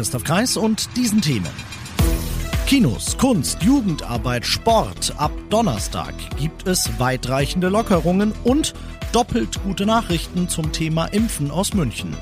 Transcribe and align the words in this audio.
Christoph 0.00 0.24
Kreis 0.24 0.56
und 0.56 0.96
diesen 0.96 1.20
Themen. 1.20 1.50
Kinos, 2.66 3.18
Kunst, 3.18 3.62
Jugendarbeit, 3.62 4.46
Sport. 4.46 5.12
Ab 5.18 5.30
Donnerstag 5.50 6.14
gibt 6.38 6.66
es 6.66 6.98
weitreichende 6.98 7.68
Lockerungen 7.68 8.32
und 8.42 8.72
doppelt 9.12 9.62
gute 9.62 9.84
Nachrichten 9.84 10.48
zum 10.48 10.72
Thema 10.72 11.04
Impfen 11.04 11.50
aus 11.50 11.74
München. 11.74 12.16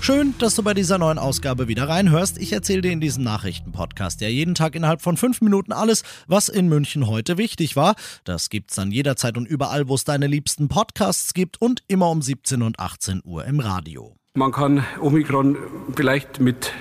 Schön, 0.00 0.34
dass 0.40 0.56
du 0.56 0.64
bei 0.64 0.74
dieser 0.74 0.98
neuen 0.98 1.18
Ausgabe 1.18 1.68
wieder 1.68 1.88
reinhörst. 1.88 2.38
Ich 2.38 2.52
erzähle 2.52 2.80
dir 2.80 2.90
in 2.90 3.00
diesem 3.00 3.22
Nachrichtenpodcast 3.22 4.20
ja 4.20 4.26
jeden 4.26 4.56
Tag 4.56 4.74
innerhalb 4.74 5.00
von 5.00 5.16
fünf 5.16 5.42
Minuten 5.42 5.70
alles, 5.70 6.02
was 6.26 6.48
in 6.48 6.66
München 6.66 7.06
heute 7.06 7.38
wichtig 7.38 7.76
war. 7.76 7.94
Das 8.24 8.50
gibt's 8.50 8.74
dann 8.74 8.90
jederzeit 8.90 9.36
und 9.36 9.46
überall, 9.46 9.86
wo 9.86 9.94
es 9.94 10.02
deine 10.02 10.26
liebsten 10.26 10.66
Podcasts 10.66 11.34
gibt 11.34 11.62
und 11.62 11.84
immer 11.86 12.10
um 12.10 12.20
17 12.20 12.62
und 12.62 12.80
18 12.80 13.20
Uhr 13.24 13.44
im 13.44 13.60
Radio. 13.60 14.16
Man 14.36 14.50
kann 14.50 14.84
Omikron 15.00 15.56
vielleicht 15.94 16.40
mit 16.40 16.72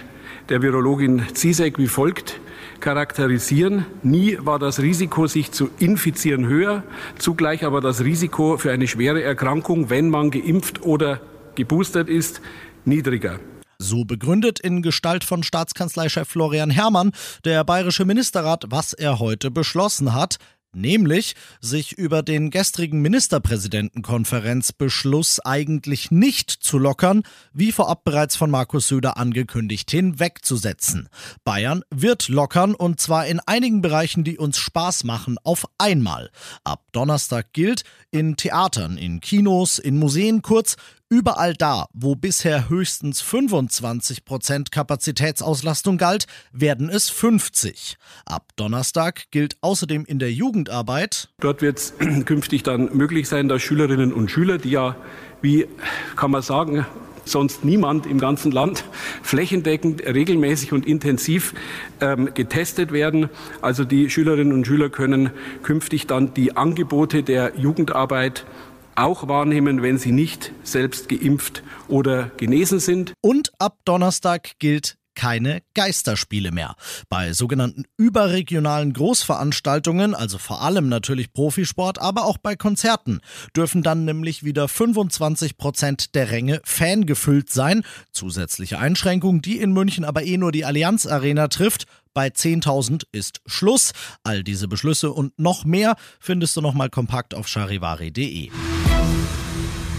der 0.50 0.64
Virologin 0.64 1.22
Zizek 1.36 1.78
wie 1.78 1.86
folgt 1.86 2.40
charakterisieren. 2.80 3.86
Nie 4.02 4.40
war 4.42 4.58
das 4.58 4.80
Risiko, 4.80 5.28
sich 5.28 5.52
zu 5.52 5.70
infizieren, 5.78 6.48
höher, 6.48 6.82
zugleich 7.20 7.64
aber 7.64 7.80
das 7.80 8.04
Risiko 8.04 8.58
für 8.58 8.72
eine 8.72 8.88
schwere 8.88 9.22
Erkrankung, 9.22 9.92
wenn 9.92 10.10
man 10.10 10.32
geimpft 10.32 10.82
oder 10.82 11.22
geboostert 11.54 12.10
ist, 12.10 12.42
niedriger. 12.86 13.40
So 13.78 14.04
begründet 14.04 14.60
in 14.60 14.82
Gestalt 14.82 15.24
von 15.24 15.44
Staatskanzleichef 15.44 16.28
Florian 16.28 16.72
Herrmann 16.72 17.12
der 17.46 17.64
bayerische 17.64 18.06
Ministerrat, 18.06 18.64
was 18.70 18.94
er 18.94 19.20
heute 19.20 19.52
beschlossen 19.52 20.16
hat 20.16 20.38
nämlich 20.76 21.36
sich 21.62 21.94
über 21.94 22.24
den 22.24 22.50
gestrigen 22.50 23.02
Ministerpräsidentenkonferenzbeschluss 23.02 25.40
eigentlich 25.40 26.12
nicht 26.12 26.52
zu 26.52 26.78
lockern, 26.78 27.24
wie 27.54 27.72
vorab 27.72 28.04
bereits 28.04 28.36
von 28.36 28.52
Markus 28.52 28.88
Söder 28.88 29.18
angekündigt, 29.18 29.92
hinwegzusetzen. 29.92 31.10
Bayern 31.44 31.84
wird 31.90 32.28
lockern 32.28 32.76
und 32.76 33.00
zwar 33.00 33.28
in 33.28 33.40
einigen 33.40 33.82
Bereichen, 33.82 34.24
die 34.24 34.38
uns 34.38 34.58
Spaß 34.58 35.04
machen, 35.04 35.38
auf 35.44 35.66
einmal. 35.78 36.30
Ab 36.64 36.86
Donnerstag 36.92 37.54
gilt, 37.54 37.84
in 38.12 38.38
Theatern, 38.38 38.98
in 38.98 39.22
Kinos, 39.22 39.80
in 39.80 39.98
Museen, 39.98 40.42
kurz 40.42 40.76
Überall 41.14 41.54
da, 41.54 41.86
wo 41.94 42.16
bisher 42.16 42.70
höchstens 42.70 43.22
25% 43.22 44.72
Kapazitätsauslastung 44.72 46.00
galt, 46.00 46.26
werden 46.52 46.90
es 46.90 47.12
50. 47.12 47.98
Ab 48.26 48.48
Donnerstag 48.56 49.26
gilt 49.30 49.56
außerdem 49.62 50.06
in 50.06 50.18
der 50.18 50.32
Jugendarbeit. 50.32 51.30
Dort 51.40 51.62
wird 51.62 51.78
es 51.78 51.94
künftig 52.26 52.64
dann 52.64 52.98
möglich 52.98 53.30
sein, 53.30 53.48
dass 53.48 53.62
Schülerinnen 53.62 54.12
und 54.12 54.32
Schüler, 54.32 54.58
die 54.58 54.72
ja, 54.72 54.96
wie 55.44 55.68
kann 56.16 56.32
man 56.32 56.42
sagen, 56.42 56.84
sonst 57.26 57.64
niemand 57.64 58.08
im 58.08 58.18
ganzen 58.18 58.52
Land 58.52 58.84
flächendeckend, 59.22 60.04
regelmäßig 60.04 60.74
und 60.74 60.88
intensiv 60.88 61.54
ähm, 62.02 62.34
getestet 62.34 62.92
werden. 62.92 63.30
Also 63.62 63.86
die 63.86 64.10
Schülerinnen 64.10 64.52
und 64.52 64.66
Schüler 64.66 64.90
können 64.90 65.30
künftig 65.62 66.08
dann 66.08 66.34
die 66.34 66.58
Angebote 66.58 67.22
der 67.22 67.54
Jugendarbeit 67.56 68.48
auch 68.96 69.28
wahrnehmen, 69.28 69.82
wenn 69.82 69.98
sie 69.98 70.12
nicht 70.12 70.52
selbst 70.64 71.10
geimpft 71.10 71.64
oder 71.88 72.32
genesen 72.38 72.80
sind. 72.80 73.14
Und 73.22 73.52
ab 73.60 73.78
Donnerstag 73.86 74.60
gilt 74.60 74.98
keine 75.16 75.62
Geisterspiele 75.74 76.52
mehr. 76.52 76.76
Bei 77.10 77.34
sogenannten 77.34 77.86
überregionalen 77.98 78.94
Großveranstaltungen, 78.94 80.16
also 80.16 80.38
vor 80.38 80.62
allem 80.62 80.90
natürlich 80.90 81.34
Profisport, 81.34 82.00
aber 82.00 82.26
auch 82.26 82.38
bei 82.38 82.56
Konzerten, 82.56 83.20
dürfen 83.56 83.84
dann 83.84 84.06
nämlich 84.06 84.44
wieder 84.44 84.68
25 84.68 85.58
Prozent 85.58 86.16
der 86.16 86.32
Ränge 86.32 86.62
fangefüllt 86.66 87.50
sein. 87.50 87.84
Zusätzliche 88.12 88.80
Einschränkung, 88.80 89.42
die 89.42 89.60
in 89.60 89.72
München 89.72 90.06
aber 90.06 90.24
eh 90.24 90.38
nur 90.38 90.52
die 90.52 90.66
Allianz 90.66 91.06
Arena 91.06 91.48
trifft. 91.48 91.86
Bei 92.14 92.28
10.000 92.28 93.06
ist 93.12 93.42
Schluss. 93.48 93.92
All 94.24 94.44
diese 94.44 94.68
Beschlüsse 94.68 95.12
und 95.12 95.38
noch 95.40 95.66
mehr 95.66 95.96
findest 96.20 96.56
du 96.56 96.62
nochmal 96.62 96.90
kompakt 96.90 97.34
auf 97.34 97.48
charivari.de. 97.48 98.52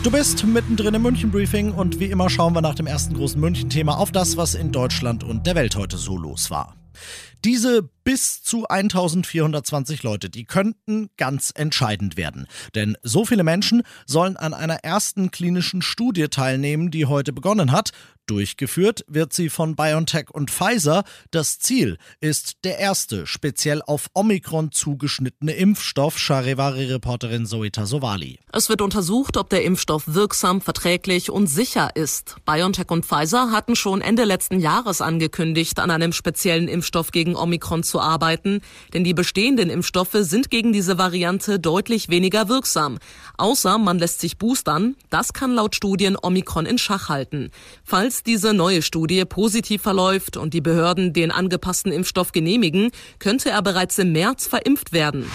Du 0.03 0.11
bist 0.11 0.45
mittendrin 0.45 0.95
im 0.95 1.03
München-Briefing 1.03 1.73
und 1.73 1.99
wie 1.99 2.07
immer 2.07 2.29
schauen 2.29 2.55
wir 2.55 2.61
nach 2.61 2.75
dem 2.75 2.87
ersten 2.87 3.15
großen 3.15 3.41
München-Thema 3.41 3.97
auf 3.97 4.13
das, 4.13 4.37
was 4.37 4.55
in 4.55 4.71
Deutschland 4.71 5.25
und 5.25 5.47
der 5.47 5.55
Welt 5.55 5.77
heute 5.77 5.97
so 5.97 6.17
los 6.17 6.51
war. 6.51 6.77
Diese 7.45 7.83
bis 8.05 8.43
zu 8.43 8.67
1420 8.69 10.03
Leute, 10.03 10.31
die 10.31 10.45
könnten 10.45 11.09
ganz 11.17 11.53
entscheidend 11.55 12.17
werden. 12.17 12.47
Denn 12.75 12.97
so 13.03 13.25
viele 13.25 13.43
Menschen 13.43 13.83
sollen 14.07 14.37
an 14.37 14.55
einer 14.55 14.85
ersten 14.85 15.31
klinischen 15.31 15.83
Studie 15.83 16.29
teilnehmen, 16.29 16.91
die 16.91 17.07
heute 17.07 17.33
begonnen 17.33 17.73
hat. 17.73 17.91
Durchgeführt 18.27 19.05
wird 19.07 19.35
sie 19.35 19.51
von 19.51 19.77
BioNTech 19.77 20.31
und 20.31 20.51
Pfizer. 20.51 21.05
Das 21.31 21.59
Ziel 21.59 21.99
ist 22.21 22.65
der 22.65 22.79
erste 22.79 23.27
speziell 23.27 23.83
auf 23.83 24.07
Omikron 24.15 24.73
zugeschnittene 24.73 25.53
Impfstoff, 25.53 26.19
Charivari-Reporterin 26.19 27.45
Zoe 27.45 27.71
Tasovali. 27.71 28.41
Es 28.51 28.71
wird 28.71 28.81
untersucht, 28.81 29.37
ob 29.37 29.51
der 29.51 29.63
Impfstoff 29.65 30.05
wirksam, 30.07 30.63
verträglich 30.63 31.31
und 31.31 31.49
sicher 31.49 31.97
ist. 31.97 32.37
BioNTech 32.47 32.91
und 32.91 33.05
Pfizer 33.05 33.51
hatten 33.51 33.77
schon 33.77 34.01
Ende 34.01 34.25
letzten 34.25 34.59
Jahres 34.59 35.03
angekündigt, 35.03 35.79
an 35.79 35.91
einem 35.91 36.13
speziellen 36.15 36.69
Impfstoff 36.69 37.11
gegen 37.11 37.34
Omikron 37.37 37.83
zu 37.83 38.01
arbeiten, 38.01 38.61
denn 38.93 39.05
die 39.05 39.15
bestehenden 39.15 39.71
Impfstoffe 39.71 40.17
sind 40.21 40.51
gegen 40.51 40.73
diese 40.73 40.99
Variante 40.99 41.59
deutlich 41.59 42.09
weniger 42.09 42.49
wirksam. 42.49 42.99
Außer 43.37 43.79
man 43.79 43.99
lässt 43.99 44.21
sich 44.21 44.39
boostern. 44.39 44.97
Das 45.11 45.33
kann 45.33 45.55
laut 45.55 45.75
Studien 45.75 46.17
Omikron 46.21 46.67
in 46.67 46.79
Schach 46.79 47.09
halten. 47.09 47.51
Falls 47.85 48.23
diese 48.23 48.55
neue 48.55 48.83
Studie 48.83 49.25
positiv 49.25 49.83
verläuft 49.83 50.37
und 50.37 50.55
die 50.55 50.61
Behörden 50.61 51.13
den 51.13 51.31
angepassten 51.31 51.93
Impfstoff 51.93 52.33
genehmigen, 52.33 52.91
könnte 53.19 53.51
er 53.51 53.63
bereits 53.63 53.99
im 53.99 54.13
März 54.13 54.47
verimpft 54.47 54.93
werden. 54.93 55.27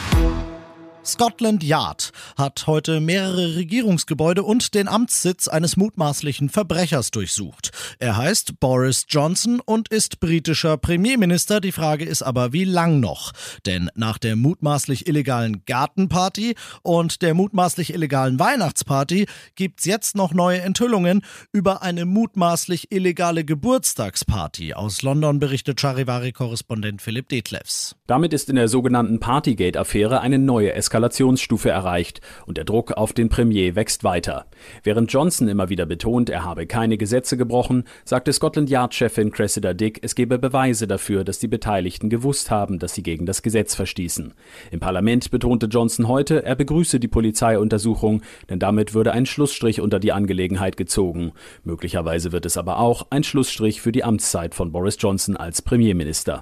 Scotland 1.10 1.64
Yard 1.64 2.12
hat 2.38 2.68
heute 2.68 3.00
mehrere 3.00 3.56
Regierungsgebäude 3.56 4.44
und 4.44 4.76
den 4.76 4.88
Amtssitz 4.88 5.48
eines 5.48 5.76
mutmaßlichen 5.76 6.50
Verbrechers 6.50 7.10
durchsucht. 7.10 7.72
Er 7.98 8.16
heißt 8.16 8.60
Boris 8.60 9.06
Johnson 9.10 9.60
und 9.60 9.88
ist 9.88 10.20
britischer 10.20 10.78
Premierminister. 10.78 11.62
Die 11.62 11.72
Frage 11.72 12.06
ist 12.06 12.22
aber, 12.22 12.54
wie 12.54 12.64
lang 12.64 13.00
noch? 13.00 13.32
Denn 13.66 13.90
nach 13.96 14.20
der 14.20 14.36
mutmaßlich 14.36 15.08
illegalen 15.08 15.64
Gartenparty 15.66 16.54
und 16.84 17.24
der 17.24 17.34
mutmaßlich 17.34 17.92
illegalen 17.92 18.38
Weihnachtsparty 18.40 19.26
gibt's 19.56 19.86
jetzt 19.86 20.16
noch 20.16 20.32
neue 20.32 20.62
Enthüllungen 20.62 21.24
über 21.52 21.82
eine 21.82 22.06
mutmaßlich 22.06 22.92
illegale 22.92 23.46
Geburtstagsparty. 23.46 24.76
Aus 24.76 25.02
London 25.02 25.40
berichtet 25.40 25.82
Charivari-Korrespondent 25.82 27.02
Philipp 27.02 27.30
Detlefs. 27.30 27.96
Damit 28.06 28.32
ist 28.32 28.48
in 28.50 28.58
der 28.58 28.68
sogenannten 28.68 29.20
Partygate-Affäre 29.20 30.22
eine 30.22 30.38
neue 30.38 30.74
Eskalation 30.74 30.99
Eskalationsstufe 31.00 31.70
erreicht 31.70 32.20
und 32.46 32.58
der 32.58 32.66
Druck 32.66 32.92
auf 32.92 33.14
den 33.14 33.30
Premier 33.30 33.76
wächst 33.76 34.04
weiter. 34.04 34.46
Während 34.84 35.12
Johnson 35.12 35.48
immer 35.48 35.70
wieder 35.70 35.86
betont, 35.86 36.30
er 36.30 36.44
habe 36.44 36.68
keine 36.68 36.98
Gesetze 36.98 37.38
gebrochen, 37.38 37.86
sagte 38.04 38.34
Scotland 38.34 38.70
Yard-Chefin 38.70 39.32
Cressida 39.32 39.74
Dick, 39.74 40.00
es 40.02 40.14
gebe 40.14 40.38
Beweise 40.38 40.88
dafür, 40.88 41.24
dass 41.24 41.40
die 41.40 41.48
Beteiligten 41.48 42.10
gewusst 42.10 42.52
haben, 42.52 42.80
dass 42.80 42.94
sie 42.94 43.04
gegen 43.04 43.26
das 43.26 43.42
Gesetz 43.42 43.76
verstießen. 43.76 44.34
Im 44.72 44.80
Parlament 44.82 45.32
betonte 45.32 45.68
Johnson 45.68 46.10
heute, 46.10 46.44
er 46.44 46.56
begrüße 46.56 47.00
die 47.00 47.08
Polizeiuntersuchung, 47.08 48.22
denn 48.50 48.60
damit 48.60 48.94
würde 48.94 49.14
ein 49.14 49.26
Schlussstrich 49.26 49.80
unter 49.80 50.00
die 50.00 50.12
Angelegenheit 50.12 50.76
gezogen. 50.76 51.32
Möglicherweise 51.64 52.34
wird 52.34 52.46
es 52.46 52.58
aber 52.58 52.80
auch 52.80 53.08
ein 53.10 53.24
Schlussstrich 53.24 53.82
für 53.82 53.94
die 53.94 54.04
Amtszeit 54.04 54.54
von 54.54 54.74
Boris 54.74 54.98
Johnson 55.00 55.38
als 55.38 55.62
Premierminister. 55.62 56.42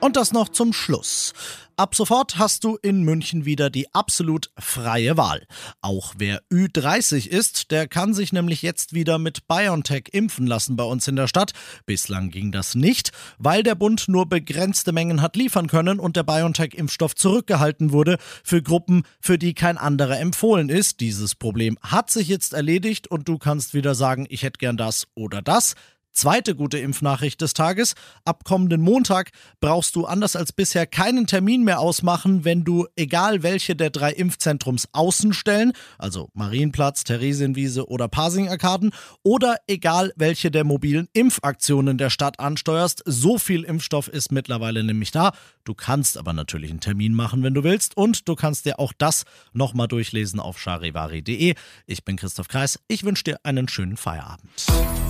Und 0.00 0.16
das 0.16 0.32
noch 0.32 0.48
zum 0.48 0.72
Schluss. 0.72 1.32
Ab 1.76 1.94
sofort 1.94 2.38
hast 2.38 2.64
du 2.64 2.76
in 2.82 3.02
München 3.02 3.44
wieder 3.44 3.70
die 3.70 3.94
absolut 3.94 4.50
freie 4.58 5.16
Wahl. 5.16 5.46
Auch 5.80 6.14
wer 6.18 6.42
Ü30 6.52 7.28
ist, 7.28 7.70
der 7.70 7.86
kann 7.86 8.14
sich 8.14 8.32
nämlich 8.32 8.62
jetzt 8.62 8.94
wieder 8.94 9.18
mit 9.18 9.46
BioNTech 9.46 10.08
impfen 10.10 10.46
lassen 10.46 10.74
bei 10.74 10.82
uns 10.82 11.06
in 11.06 11.14
der 11.14 11.28
Stadt. 11.28 11.52
Bislang 11.86 12.30
ging 12.30 12.50
das 12.50 12.74
nicht, 12.74 13.12
weil 13.38 13.62
der 13.62 13.76
Bund 13.76 14.08
nur 14.08 14.28
begrenzte 14.28 14.92
Mengen 14.92 15.22
hat 15.22 15.36
liefern 15.36 15.68
können 15.68 16.00
und 16.00 16.16
der 16.16 16.24
BioNTech-Impfstoff 16.24 17.14
zurückgehalten 17.14 17.92
wurde 17.92 18.18
für 18.42 18.60
Gruppen, 18.60 19.04
für 19.20 19.38
die 19.38 19.54
kein 19.54 19.78
anderer 19.78 20.18
empfohlen 20.18 20.68
ist. 20.70 20.98
Dieses 21.00 21.36
Problem 21.36 21.78
hat 21.80 22.10
sich 22.10 22.26
jetzt 22.26 22.54
erledigt 22.54 23.08
und 23.08 23.28
du 23.28 23.38
kannst 23.38 23.72
wieder 23.72 23.94
sagen, 23.94 24.26
ich 24.30 24.42
hätte 24.42 24.58
gern 24.58 24.76
das 24.76 25.06
oder 25.14 25.42
das. 25.42 25.74
Zweite 26.18 26.56
gute 26.56 26.78
Impfnachricht 26.78 27.40
des 27.40 27.54
Tages. 27.54 27.94
Ab 28.24 28.42
kommenden 28.42 28.80
Montag 28.80 29.30
brauchst 29.60 29.94
du 29.94 30.04
anders 30.04 30.34
als 30.34 30.50
bisher 30.50 30.84
keinen 30.84 31.28
Termin 31.28 31.62
mehr 31.62 31.78
ausmachen, 31.78 32.44
wenn 32.44 32.64
du, 32.64 32.88
egal 32.96 33.44
welche 33.44 33.76
der 33.76 33.90
drei 33.90 34.10
Impfzentrums 34.10 34.88
Außenstellen, 34.90 35.74
also 35.96 36.28
Marienplatz, 36.34 37.04
Theresienwiese 37.04 37.88
oder 37.88 38.08
Pasing-Arkaden, 38.08 38.90
oder 39.22 39.58
egal 39.68 40.12
welche 40.16 40.50
der 40.50 40.64
mobilen 40.64 41.06
Impfaktionen 41.12 41.98
der 41.98 42.10
Stadt 42.10 42.40
ansteuerst. 42.40 43.04
So 43.06 43.38
viel 43.38 43.62
Impfstoff 43.62 44.08
ist 44.08 44.32
mittlerweile 44.32 44.82
nämlich 44.82 45.12
da. 45.12 45.30
Du 45.62 45.74
kannst 45.74 46.18
aber 46.18 46.32
natürlich 46.32 46.72
einen 46.72 46.80
Termin 46.80 47.14
machen, 47.14 47.44
wenn 47.44 47.54
du 47.54 47.62
willst. 47.62 47.96
Und 47.96 48.28
du 48.28 48.34
kannst 48.34 48.66
dir 48.66 48.80
auch 48.80 48.92
das 48.98 49.22
nochmal 49.52 49.86
durchlesen 49.86 50.40
auf 50.40 50.58
charivari.de. 50.58 51.54
Ich 51.86 52.04
bin 52.04 52.16
Christoph 52.16 52.48
Kreis. 52.48 52.80
Ich 52.88 53.04
wünsche 53.04 53.22
dir 53.22 53.38
einen 53.44 53.68
schönen 53.68 53.96
Feierabend. 53.96 54.50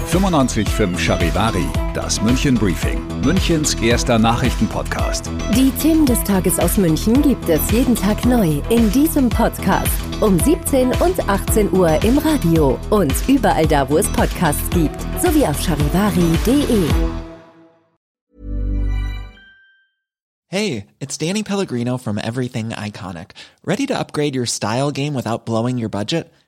95.5 0.06 0.98
Charivari, 0.98 1.66
das 1.92 2.22
München 2.22 2.54
Briefing, 2.54 3.06
Münchens 3.22 3.74
erster 3.74 4.18
Nachrichtenpodcast. 4.18 5.30
Die 5.54 5.70
Themen 5.72 6.06
des 6.06 6.22
Tages 6.24 6.58
aus 6.58 6.78
München 6.78 7.20
gibt 7.20 7.46
es 7.48 7.70
jeden 7.70 7.94
Tag 7.94 8.24
neu 8.24 8.62
in 8.70 8.90
diesem 8.92 9.28
Podcast. 9.28 9.92
Um 10.20 10.40
17 10.40 10.92
und 11.00 11.28
18 11.28 11.72
Uhr 11.72 12.02
im 12.02 12.16
Radio 12.18 12.78
und 12.88 13.12
überall 13.28 13.66
da, 13.66 13.88
wo 13.90 13.98
es 13.98 14.08
Podcasts 14.12 14.70
gibt, 14.70 14.98
sowie 15.20 15.44
auf 15.44 15.60
charivari.de. 15.60 16.88
Hey, 20.46 20.86
it's 20.98 21.18
Danny 21.18 21.42
Pellegrino 21.42 21.98
from 21.98 22.16
Everything 22.16 22.70
Iconic. 22.70 23.32
Ready 23.66 23.84
to 23.86 23.98
upgrade 23.98 24.34
your 24.34 24.46
style 24.46 24.90
game 24.90 25.12
without 25.12 25.44
blowing 25.44 25.76
your 25.76 25.90
budget? 25.90 26.32